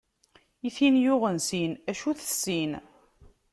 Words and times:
I 0.67 0.69
tin 0.75 0.95
yuɣen 1.03 1.37
sin, 1.47 1.71
acu 1.89 2.05
ur 2.09 2.15
tessin? 2.19 2.71